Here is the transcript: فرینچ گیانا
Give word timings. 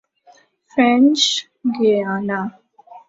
فرینچ 0.71 1.21
گیانا 1.75 2.41